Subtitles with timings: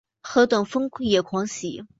[0.23, 1.85] 何等疯野狂喜？